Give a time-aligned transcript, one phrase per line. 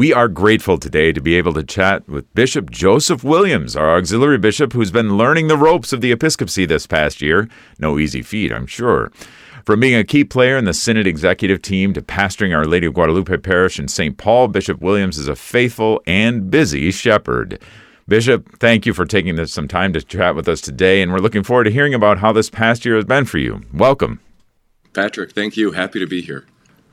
[0.00, 4.38] We are grateful today to be able to chat with Bishop Joseph Williams, our auxiliary
[4.38, 7.50] bishop who's been learning the ropes of the episcopacy this past year.
[7.78, 9.12] No easy feat, I'm sure.
[9.66, 12.94] From being a key player in the Synod executive team to pastoring Our Lady of
[12.94, 14.16] Guadalupe Parish in St.
[14.16, 17.60] Paul, Bishop Williams is a faithful and busy shepherd.
[18.08, 21.18] Bishop, thank you for taking this, some time to chat with us today, and we're
[21.18, 23.60] looking forward to hearing about how this past year has been for you.
[23.70, 24.20] Welcome.
[24.94, 25.72] Patrick, thank you.
[25.72, 26.46] Happy to be here.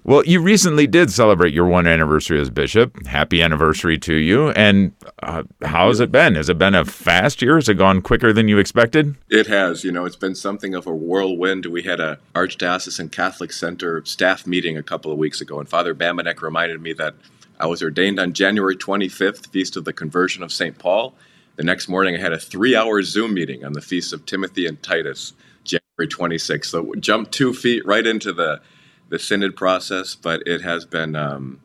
[0.08, 3.06] Well, you recently did celebrate your one anniversary as bishop.
[3.08, 4.52] Happy anniversary to you.
[4.52, 6.36] And uh, how has it been?
[6.36, 7.56] Has it been a fast year?
[7.56, 9.18] Has it gone quicker than you expected?
[9.30, 9.84] It has.
[9.84, 11.66] You know, it's been something of a whirlwind.
[11.66, 15.94] We had a Archdiocesan Catholic Center staff meeting a couple of weeks ago, and Father
[15.94, 17.14] Bambenek reminded me that
[17.60, 20.78] I was ordained on January 25th, Feast of the Conversion of St.
[20.80, 21.16] Paul.
[21.58, 24.68] The next morning, I had a three hour Zoom meeting on the Feast of Timothy
[24.68, 25.34] and Titus,
[25.66, 26.68] January 26th.
[26.68, 28.62] So jumped two feet right into the,
[29.10, 31.60] the synod process, but it has been, um,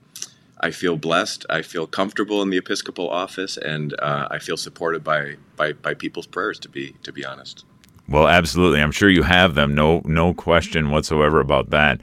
[0.61, 1.45] I feel blessed.
[1.51, 5.95] I feel comfortable in the Episcopal office, and uh, I feel supported by, by, by
[5.95, 7.65] people's prayers, to be, to be honest.
[8.09, 8.81] Well, absolutely.
[8.81, 9.75] I'm sure you have them.
[9.75, 12.01] No, no question whatsoever about that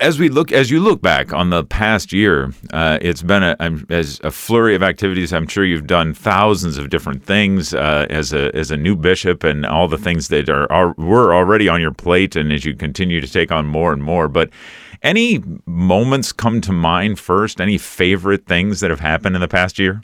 [0.00, 3.56] as we look as you look back on the past year, uh, it's been a,
[3.90, 5.32] as a flurry of activities.
[5.32, 9.44] I'm sure you've done thousands of different things uh, as a as a new bishop,
[9.44, 12.74] and all the things that are, are were already on your plate, and as you
[12.74, 14.26] continue to take on more and more.
[14.26, 14.50] But
[15.02, 17.60] any moments come to mind first?
[17.60, 20.02] Any favorite things that have happened in the past year?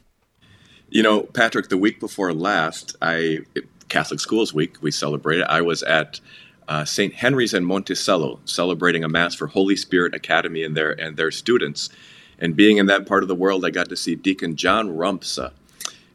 [0.89, 3.41] You know, Patrick, the week before last, I
[3.89, 5.47] Catholic Schools Week we celebrated.
[5.49, 6.21] I was at
[6.69, 7.14] uh, St.
[7.14, 11.91] Henry's and Monticello, celebrating a mass for Holy Spirit Academy and their and their students.
[12.39, 15.53] And being in that part of the world, I got to see Deacon John Rumpsa,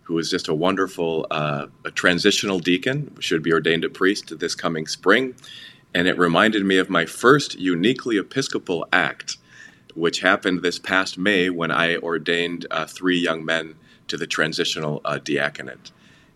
[0.03, 4.55] who is just a wonderful uh, a transitional deacon, should be ordained a priest this
[4.55, 5.35] coming spring.
[5.93, 9.37] And it reminded me of my first uniquely Episcopal act,
[9.93, 13.75] which happened this past May when I ordained uh, three young men
[14.07, 15.91] to the transitional uh, diaconate.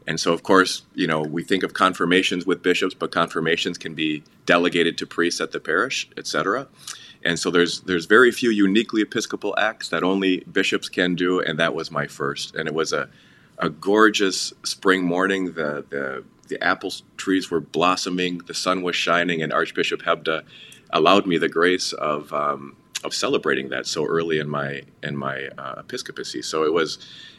[0.07, 3.95] And so, of course, you know, we think of confirmations with bishops, but confirmations can
[3.95, 6.67] be delegated to priests at the parish, etc.
[7.23, 11.57] And so there's there's very few uniquely Episcopal acts that only bishops can do, and
[11.59, 12.55] that was my first.
[12.55, 13.09] And it was a,
[13.57, 15.53] a gorgeous spring morning.
[15.53, 20.43] The the the apple trees were blossoming, the sun was shining, and Archbishop Hebda
[20.91, 25.49] allowed me the grace of um, of celebrating that so early in my in my
[25.57, 26.41] uh, episcopacy.
[26.41, 26.97] So it was,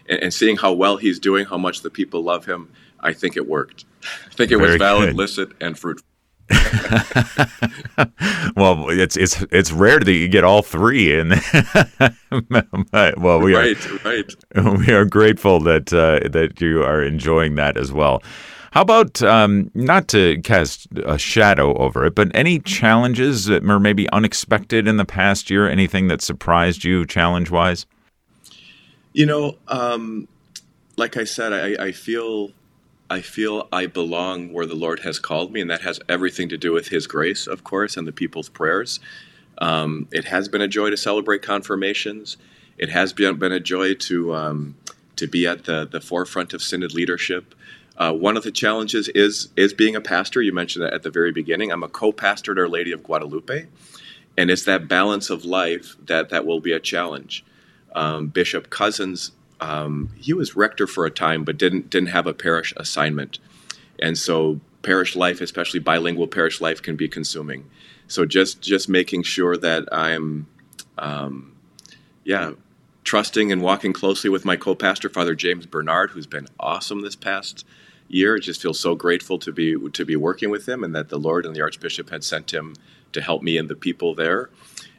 [0.09, 3.37] and, and, seeing how well he's doing, how much the people love him, I think
[3.37, 3.85] it worked.
[4.05, 5.17] I think it Very was valid, good.
[5.17, 6.07] licit, and fruitful.
[8.57, 11.31] well, it's it's it's rare that you get all three, and
[13.19, 14.33] well, we right, are right.
[14.87, 18.23] We are grateful that uh, that you are enjoying that as well.
[18.77, 23.81] How about um, not to cast a shadow over it, but any challenges that were
[23.81, 25.67] maybe unexpected in the past year?
[25.67, 27.87] Anything that surprised you challenge wise?
[29.15, 30.29] You know, um,
[30.99, 32.51] like I said, I, I feel
[33.09, 36.59] I feel I belong where the Lord has called me, and that has everything to
[36.59, 39.01] do with His grace, of course, and the people's prayers.
[39.57, 42.37] Um, it has been a joy to celebrate confirmations.
[42.77, 44.75] It has been, been a joy to um,
[45.17, 47.55] to be at the the forefront of synod leadership.
[47.99, 50.43] Uh, one of the challenges is is being a pastor.
[50.43, 51.73] You mentioned that at the very beginning.
[51.73, 53.67] I'm a co-pastor at Our Lady of Guadalupe,
[54.37, 57.45] and it's that balance of life that that will be a challenge.
[57.95, 59.31] Um, Bishop Cozzens,
[59.61, 63.39] um, he was rector for a time, but didn't didn't have a parish assignment,
[63.99, 67.65] and so parish life, especially bilingual parish life, can be consuming.
[68.09, 70.47] So just just making sure that I'm,
[70.99, 71.57] um,
[72.25, 72.53] yeah,
[73.05, 77.65] trusting and walking closely with my co-pastor, Father James Bernard, who's been awesome this past
[78.09, 78.37] year.
[78.37, 81.19] I just feel so grateful to be to be working with him, and that the
[81.19, 82.75] Lord and the Archbishop had sent him
[83.13, 84.51] to help me and the people there.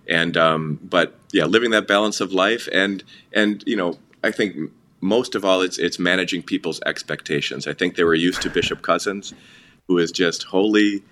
[0.08, 3.04] And um, but yeah, living that balance of life, and
[3.34, 7.68] and you know, I think most of all, it's it's managing people's expectations.
[7.68, 9.34] I think they were used to Bishop Cozzens,
[9.88, 11.04] who is just holy,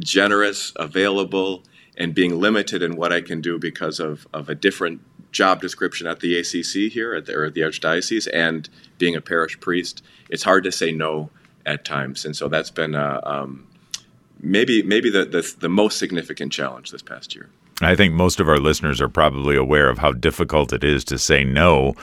[0.00, 1.62] generous, available,
[1.96, 5.00] and being limited in what I can do because of of a different
[5.34, 9.60] job description at the ACC here at the, or the Archdiocese and being a parish
[9.60, 11.28] priest, it's hard to say no
[11.66, 12.24] at times.
[12.24, 13.66] And so that's been uh, um,
[14.40, 17.50] maybe maybe the, the, the most significant challenge this past year.
[17.80, 21.18] I think most of our listeners are probably aware of how difficult it is to
[21.18, 21.94] say no.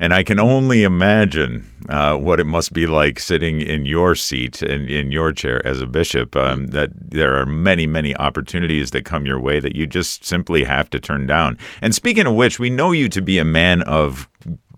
[0.00, 4.62] And I can only imagine uh, what it must be like sitting in your seat
[4.62, 6.34] and in your chair as a bishop.
[6.34, 10.64] Um, that there are many, many opportunities that come your way that you just simply
[10.64, 11.58] have to turn down.
[11.82, 14.28] And speaking of which, we know you to be a man of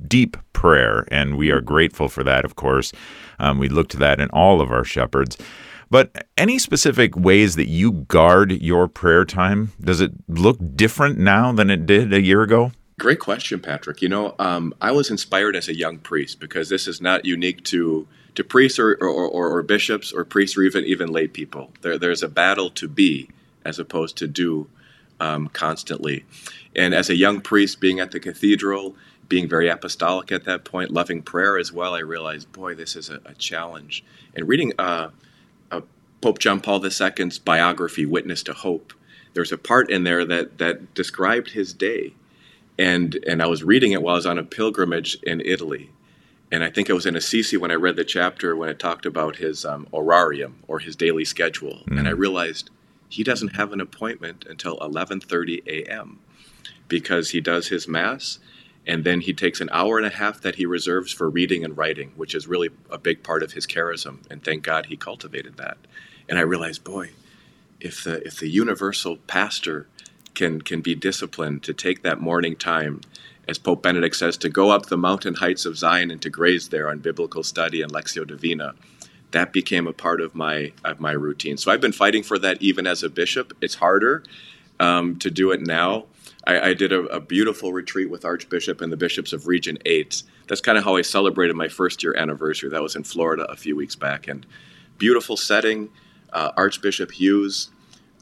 [0.09, 2.93] deep prayer, and we are grateful for that, of course.
[3.39, 5.39] Um, we look to that in all of our shepherds.
[5.93, 9.73] But any specific ways that you guard your prayer time?
[9.79, 12.73] Does it look different now than it did a year ago?
[12.99, 14.01] Great question, Patrick.
[14.01, 17.63] You know, um, I was inspired as a young priest because this is not unique
[17.65, 21.71] to to priests or, or, or, or bishops or priests or even even lay people.
[21.83, 23.29] There, there's a battle to be
[23.63, 24.71] as opposed to do
[25.21, 26.25] um, constantly.
[26.75, 28.97] And as a young priest, being at the cathedral,
[29.29, 33.11] being very apostolic at that point, loving prayer as well, I realized, boy, this is
[33.11, 34.03] a, a challenge.
[34.35, 35.11] And reading uh,
[36.23, 38.95] Pope John Paul II's biography, Witness to Hope,
[39.35, 42.15] there's a part in there that that described his day
[42.79, 45.91] and and I was reading it while I was on a pilgrimage in Italy,
[46.51, 49.07] and I think I was in Assisi when I read the chapter when it talked
[49.07, 51.99] about his um, horarium or his daily schedule, mm.
[51.99, 52.71] and I realized
[53.09, 56.19] he doesn't have an appointment until 11:30 a.m.
[56.89, 58.39] because he does his mass,
[58.87, 61.77] and then he takes an hour and a half that he reserves for reading and
[61.77, 65.57] writing, which is really a big part of his charism, and thank God he cultivated
[65.59, 65.77] that.
[66.29, 67.11] And I realized, boy,
[67.81, 69.87] if the if the universal pastor
[70.35, 73.01] can can be disciplined to take that morning time
[73.49, 76.69] as Pope Benedict says, to go up the mountain heights of Zion and to graze
[76.69, 78.75] there on biblical study and Lectio Divina.
[79.33, 81.57] That became a part of my of my routine.
[81.57, 83.57] So I've been fighting for that even as a bishop.
[83.61, 84.23] It's harder
[84.79, 86.07] um, to do it now.
[86.47, 90.25] I, I did a, a, beautiful retreat with Archbishop and the bishops of Region 8.
[90.49, 92.69] That's kind of how I celebrated my first year anniversary.
[92.69, 94.27] That was in Florida a few weeks back.
[94.27, 94.45] And
[94.99, 95.89] beautiful setting.
[96.33, 97.71] Uh, Archbishop Hughes,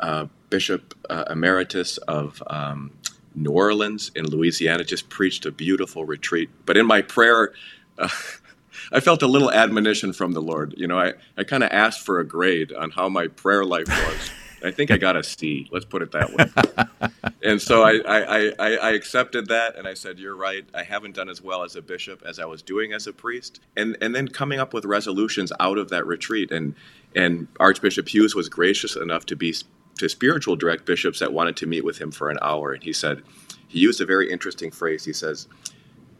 [0.00, 2.92] uh, Bishop uh, Emeritus of um,
[3.34, 6.50] New Orleans in Louisiana, just preached a beautiful retreat.
[6.66, 7.52] But in my prayer,
[7.98, 8.08] uh,
[8.92, 10.74] I felt a little admonition from the Lord.
[10.76, 13.88] You know, I, I kind of asked for a grade on how my prayer life
[13.88, 14.30] was.
[14.62, 15.68] I think I got a C.
[15.70, 17.30] Let's put it that way.
[17.42, 20.66] and so I, I, I, I, accepted that, and I said, "You're right.
[20.74, 23.60] I haven't done as well as a bishop as I was doing as a priest."
[23.76, 26.74] And and then coming up with resolutions out of that retreat, and
[27.14, 29.54] and Archbishop Hughes was gracious enough to be
[29.98, 32.72] to spiritual direct bishops that wanted to meet with him for an hour.
[32.72, 33.22] And he said,
[33.68, 35.04] he used a very interesting phrase.
[35.04, 35.46] He says,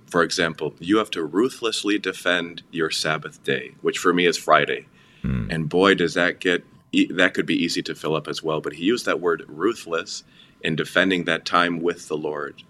[0.06, 4.87] for example, you have to ruthlessly defend your Sabbath day, which for me is Friday.
[5.22, 5.50] Mm.
[5.50, 6.64] And boy, does that get,
[7.10, 8.60] that could be easy to fill up as well.
[8.60, 10.25] But he used that word ruthless
[10.60, 12.62] in defending that time with the Lord,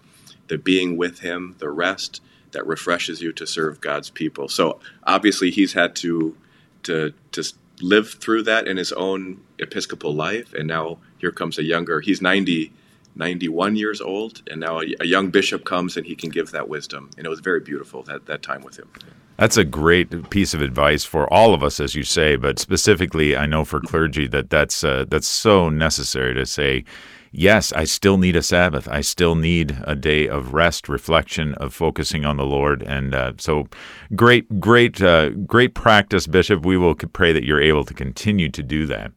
[0.47, 2.21] the being with him, the rest
[2.51, 4.47] that refreshes you to serve God's people.
[4.47, 6.37] So obviously he's had to,
[6.83, 11.63] to, to lived through that in his own episcopal life and now here comes a
[11.63, 12.71] younger he's 90
[13.15, 16.69] 91 years old and now a, a, young bishop comes and he can give that
[16.69, 17.09] wisdom.
[17.17, 18.89] And it was very beautiful that, that time with him.
[19.37, 23.35] That's a great piece of advice for all of us as you say but specifically
[23.35, 26.85] i know for clergy that that's uh, that's so necessary to say
[27.31, 28.87] yes, I still need a Sabbath.
[28.87, 32.83] I still need a day of rest, reflection, of focusing on the Lord.
[32.83, 33.67] And uh, so,
[34.15, 36.65] great, great, uh, great practice, Bishop.
[36.65, 39.11] We will pray that you're able to continue to do that.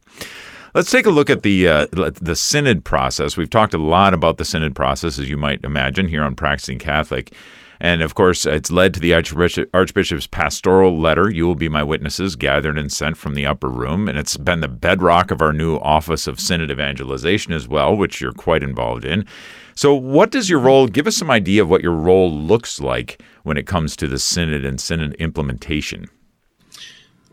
[0.73, 3.37] Let's take a look at the uh, the synod process.
[3.37, 6.79] We've talked a lot about the synod process, as you might imagine, here on Practicing
[6.79, 7.33] Catholic.
[7.79, 11.83] And of course, it's led to the Archbishop, Archbishop's pastoral letter, You Will Be My
[11.83, 14.07] Witnesses, gathered and sent from the upper room.
[14.07, 18.21] And it's been the bedrock of our new Office of Synod Evangelization as well, which
[18.21, 19.25] you're quite involved in.
[19.75, 23.21] So, what does your role give us some idea of what your role looks like
[23.43, 26.07] when it comes to the Synod and Synod implementation?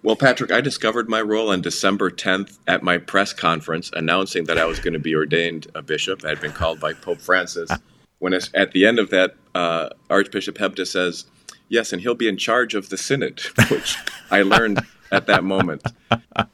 [0.02, 4.58] Well, Patrick, I discovered my role on December 10th at my press conference announcing that
[4.58, 6.24] I was going to be ordained a bishop.
[6.24, 7.70] I had been called by Pope Francis
[8.18, 11.26] when at the end of that, uh, Archbishop Hebda says,
[11.68, 13.40] "Yes, and he'll be in charge of the synod,"
[13.70, 13.96] which
[14.30, 14.80] I learned
[15.10, 15.82] at that moment.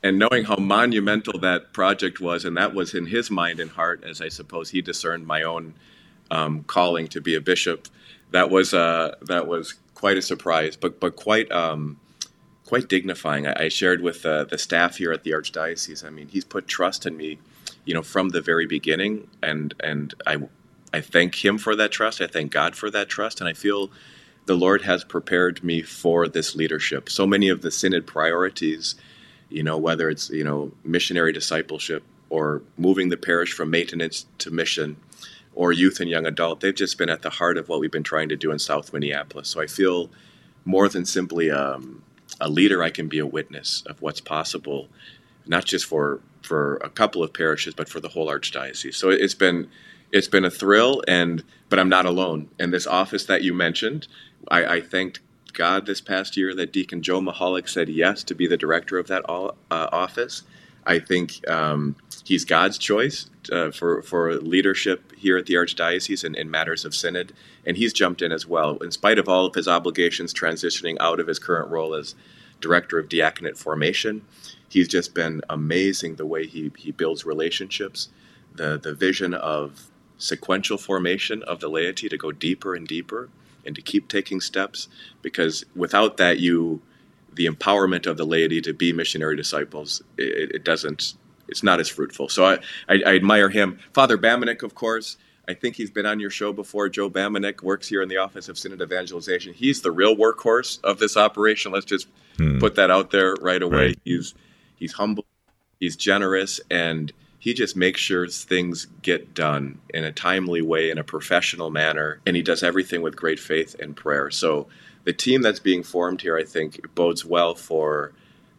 [0.02, 4.02] And knowing how monumental that project was, and that was in his mind and heart,
[4.05, 5.75] as I suppose he discerned my own
[6.31, 7.88] um, calling to be a bishop,
[8.33, 11.50] that was uh, that was quite a surprise, but but quite.
[11.50, 11.99] Um,
[12.69, 13.47] quite dignifying.
[13.47, 16.05] I, I shared with uh, the staff here at the archdiocese.
[16.05, 17.38] I mean, he's put trust in me,
[17.87, 20.37] you know, from the very beginning, and and I
[20.92, 22.21] I thank Him for that trust.
[22.21, 23.40] I thank God for that trust.
[23.40, 23.90] And I feel
[24.47, 27.11] the Lord has prepared me for this leadership.
[27.11, 28.95] So many of the synod priorities,
[29.50, 34.50] you know, whether it's, you know, missionary discipleship or moving the parish from maintenance to
[34.50, 34.97] mission
[35.54, 38.02] or youth and young adult, they've just been at the heart of what we've been
[38.02, 39.49] trying to do in South Minneapolis.
[39.49, 40.11] So I feel
[40.64, 42.02] more than simply um,
[42.40, 44.88] a leader, I can be a witness of what's possible,
[45.47, 48.95] not just for for a couple of parishes, but for the whole archdiocese.
[48.95, 49.68] So it's been
[50.12, 52.49] it's been a thrill, and but I'm not alone.
[52.59, 54.09] And this office that you mentioned,
[54.49, 55.21] I, I thanked
[55.53, 59.09] God this past year that Deacon Joe Michalak said yes to be the director of
[59.09, 60.43] that all, uh, office.
[60.87, 66.35] I think um, he's God's choice uh, for for leadership here at the archdiocese in,
[66.35, 67.35] in matters of synod,
[67.67, 68.79] and he's jumped in as well.
[68.79, 72.15] In spite of all of his obligations, transitioning out of his current role as
[72.61, 74.23] director of diaconate formation,
[74.69, 78.09] he's just been amazing the way he he builds relationships,
[78.55, 83.29] the the vision of sequential formation of the laity to go deeper and deeper
[83.65, 84.89] and to keep taking steps
[85.23, 86.81] because without that you
[87.33, 91.15] the empowerment of the laity to be missionary disciples it, it doesn't
[91.47, 92.55] it's not as fruitful so I,
[92.89, 95.17] I, I admire him father Bambenek of course
[95.49, 96.91] I think he's been on your show before.
[96.91, 99.55] Joe Bambenek works here in the Office of Synod Evangelization.
[99.55, 101.73] He's the real workhorse of this operation.
[101.73, 102.07] Let's just
[102.37, 102.59] hmm.
[102.59, 103.87] put that out there right away.
[103.87, 103.99] Right.
[104.05, 104.35] He's
[104.77, 105.25] he's humble,
[105.81, 107.11] he's generous, and
[107.49, 112.21] he just makes sure things get done in a timely way, in a professional manner,
[112.26, 114.31] and he does everything with great faith and prayer.
[114.31, 114.69] So
[115.05, 118.12] the team that's being formed here, I think, bodes well for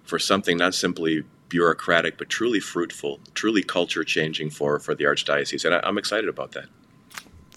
[0.05, 5.65] for something not simply bureaucratic, but truly fruitful, truly culture changing for for the archdiocese,
[5.65, 6.65] and I, I'm excited about that.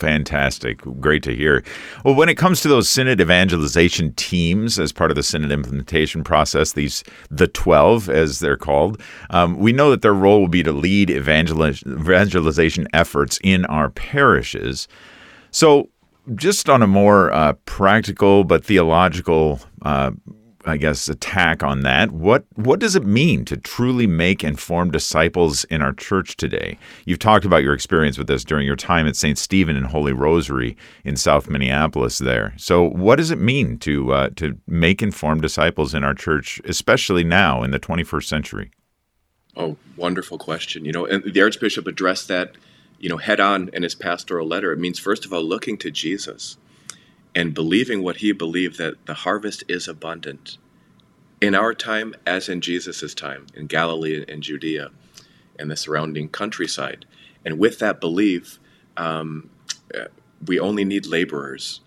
[0.03, 0.81] Fantastic.
[0.99, 1.63] Great to hear.
[2.05, 6.25] Well, when it comes to those synod evangelization teams as part of the synod implementation
[6.25, 10.65] process, these the 12 as they're called, um, we know that their role will be
[10.65, 14.89] to lead evangelization efforts in our parishes.
[15.53, 15.89] So,
[16.35, 20.11] just on a more uh, practical but theological uh,
[20.65, 22.13] I guess, attack on that.
[22.13, 26.79] What what does it mean to truly make informed disciples in our church today?
[27.05, 29.37] You've talked about your experience with this during your time at St.
[29.37, 32.19] Stephen and Holy Rosary in South Minneapolis.
[32.19, 36.61] There, so what does it mean to uh, to make informed disciples in our church,
[36.65, 38.71] especially now in the 21st century?
[39.57, 40.85] Oh, wonderful question.
[40.85, 42.53] You know, and the Archbishop addressed that,
[42.99, 44.73] you know, head on in his pastoral letter.
[44.73, 46.57] It means first of all looking to Jesus
[47.35, 50.59] and believing what he believed that the harvest is abundant
[51.41, 54.91] in our time as in Jesus' time in Galilee and Judea
[55.59, 57.05] and the surrounding countryside.
[57.45, 58.61] And with that belief,
[58.97, 59.51] um,
[59.95, 60.05] uh,
[60.47, 61.81] we only need laborers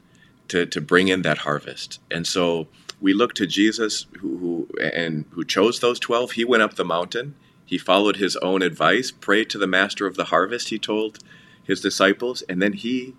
[0.50, 2.00] to, to bring in that harvest.
[2.12, 2.68] And so
[3.00, 6.32] we look to Jesus who, who and who chose those 12.
[6.32, 7.36] He went up the mountain.
[7.66, 11.20] He followed his own advice, prayed to the master of the harvest, he told
[11.64, 13.16] his disciples, and then he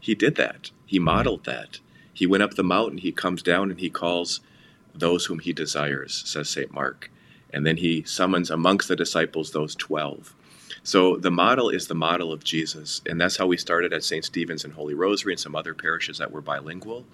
[0.00, 0.70] he did that.
[0.90, 1.78] He modeled that.
[2.12, 4.40] He went up the mountain, he comes down, and he calls
[4.92, 6.74] those whom he desires, says St.
[6.74, 7.12] Mark.
[7.54, 10.34] And then he summons amongst the disciples those 12.
[10.82, 13.02] So the model is the model of Jesus.
[13.06, 14.24] And that's how we started at St.
[14.24, 17.04] Stephen's and Holy Rosary and some other parishes that were bilingual.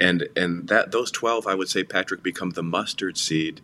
[0.00, 3.60] And, and that those 12, I would say, Patrick, become the mustard seed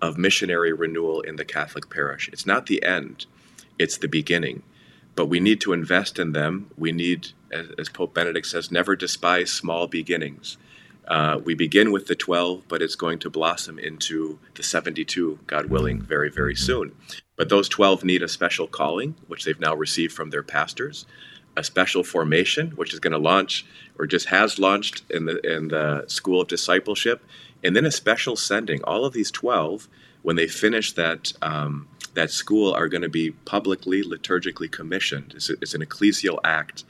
[0.00, 2.30] of missionary renewal in the Catholic parish.
[2.32, 3.26] It's not the end,
[3.78, 4.62] it's the beginning.
[5.14, 6.70] But we need to invest in them.
[6.78, 10.58] We need as, as Pope Benedict says, never despise small beginnings.
[11.06, 15.66] Uh, we begin with the 12, but it's going to blossom into the 72, God
[15.66, 16.92] willing, very, very soon.
[17.36, 21.06] But those 12 need a special calling, which they've now received from their pastors,
[21.56, 23.64] a special formation, which is going to launch
[23.98, 27.24] or just has launched in the, in the School of Discipleship,
[27.62, 28.82] and then a special sending.
[28.82, 29.88] All of these 12,
[30.22, 35.34] when they finish that, um, that school, are going to be publicly, liturgically commissioned.
[35.36, 36.84] It's, a, it's an ecclesial act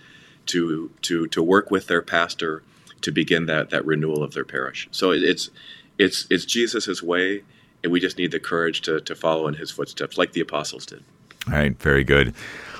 [0.46, 2.62] to to to work with their pastor
[3.02, 4.88] to begin that that renewal of their parish.
[4.90, 5.50] So it's
[5.98, 7.42] it's it's Jesus's way,
[7.82, 10.86] and we just need the courage to to follow in His footsteps, like the apostles
[10.86, 11.04] did.
[11.48, 12.34] All right, very good.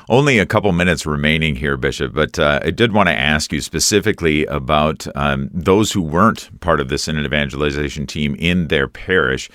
[0.09, 3.61] Only a couple minutes remaining here, Bishop, but uh, I did want to ask you
[3.61, 9.51] specifically about um, those who weren't part of the Synod evangelization team in their parish.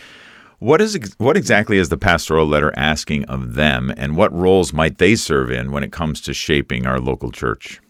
[0.59, 4.97] What is what exactly is the pastoral letter asking of them, and what roles might
[4.97, 7.81] they serve in when it comes to shaping our local church?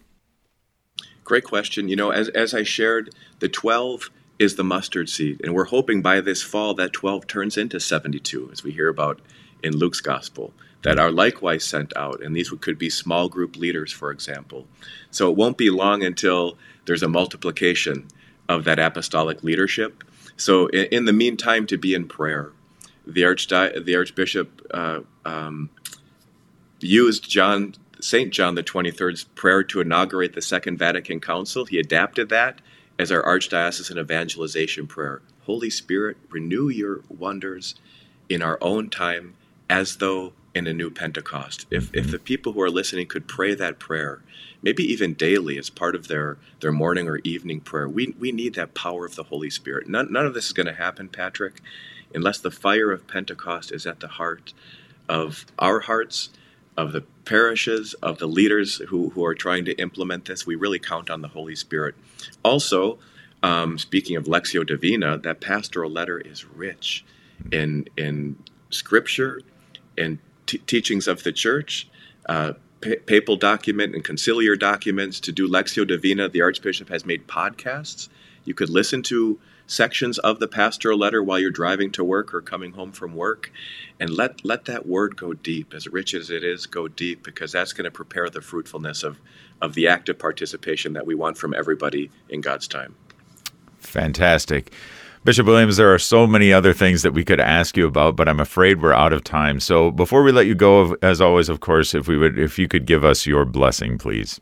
[1.32, 1.88] Great question.
[1.88, 5.40] You know, as, as I shared, the 12 is the mustard seed.
[5.42, 9.22] And we're hoping by this fall that 12 turns into 72, as we hear about
[9.64, 12.22] in Luke's gospel, that are likewise sent out.
[12.22, 14.68] And these could be small group leaders, for example.
[15.10, 18.10] So it won't be long until there's a multiplication
[18.50, 20.04] of that apostolic leadership.
[20.36, 22.52] So in, in the meantime, to be in prayer.
[23.08, 25.70] The, Archdi- the Archbishop uh, um,
[26.82, 28.34] used John St.
[28.34, 31.66] John the 23rd's prayer to inaugurate the Second Vatican Council.
[31.66, 32.60] He adapted that
[32.98, 35.22] as our archdiocesan evangelization prayer.
[35.44, 37.76] Holy Spirit, renew your wonders
[38.28, 39.36] in our own time
[39.70, 41.66] as though in a new Pentecost.
[41.70, 44.22] If, if the people who are listening could pray that prayer,
[44.62, 48.56] maybe even daily as part of their, their morning or evening prayer, we, we need
[48.56, 49.88] that power of the Holy Spirit.
[49.88, 51.62] None, none of this is going to happen, Patrick,
[52.14, 54.54] unless the fire of Pentecost is at the heart
[55.08, 56.30] of our hearts
[56.82, 60.46] of the parishes, of the leaders who, who are trying to implement this.
[60.46, 61.96] We really count on the Holy Spirit.
[62.44, 62.98] Also,
[63.44, 67.06] um, speaking of Lectio Divina, that pastoral letter is rich
[67.52, 68.36] in, in
[68.70, 69.42] scripture
[69.98, 71.88] and t- teachings of the church.
[72.28, 76.30] Uh, pa- papal document and conciliar documents, to do Lectio Divina.
[76.30, 78.10] The Archbishop has made podcasts.
[78.46, 79.40] You could listen to
[79.72, 83.52] sections of the pastoral letter while you're driving to work or coming home from work
[84.00, 87.54] and let let that word go deep as rich as it is go deep because
[87.54, 89.20] that's going to prepare the fruitfulness of
[89.62, 92.96] of the active participation that we want from everybody in God's time
[93.80, 94.74] fantastic
[95.24, 98.28] Bishop Williams, there are so many other things that we could ask you about, but
[98.28, 99.60] I'm afraid we're out of time.
[99.60, 102.68] So before we let you go, as always, of course, if we would, if you
[102.68, 104.42] could give us your blessing, please.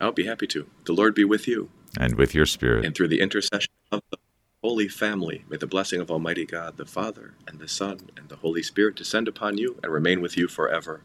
[0.00, 0.68] I'll be happy to.
[0.84, 4.18] The Lord be with you, and with your spirit, and through the intercession of the
[4.62, 8.36] Holy Family, may the blessing of Almighty God, the Father and the Son and the
[8.36, 11.00] Holy Spirit descend upon you and remain with you forever.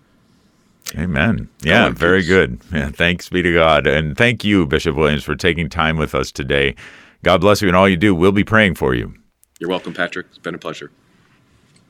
[0.98, 1.50] Amen.
[1.62, 2.30] Yeah, very peace.
[2.30, 2.60] good.
[2.74, 6.32] Yeah, thanks be to God, and thank you, Bishop Williams, for taking time with us
[6.32, 6.74] today.
[7.22, 8.16] God bless you and all you do.
[8.16, 9.14] We'll be praying for you.
[9.60, 10.26] You're welcome, Patrick.
[10.30, 10.90] It's been a pleasure.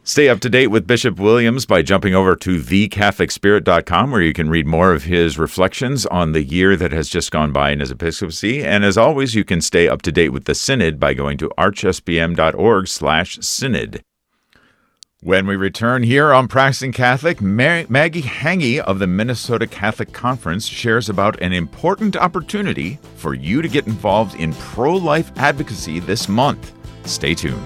[0.05, 4.49] Stay up to date with Bishop Williams by jumping over to thecatholicspirit.com, where you can
[4.49, 7.89] read more of his reflections on the year that has just gone by in his
[7.89, 8.61] episcopacy.
[8.61, 11.47] And as always, you can stay up to date with the Synod by going to
[11.57, 14.03] archspm.org/synod.
[15.21, 21.07] When we return here on Practicing Catholic, Maggie Hange of the Minnesota Catholic Conference shares
[21.07, 26.73] about an important opportunity for you to get involved in pro life advocacy this month.
[27.05, 27.63] Stay tuned.